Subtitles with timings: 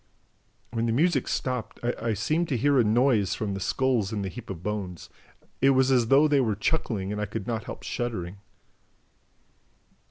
[0.71, 4.29] When the music stopped, I seemed to hear a noise from the skulls in the
[4.29, 5.09] heap of bones;
[5.61, 8.37] it was as though they were chuckling and I could not help shuddering."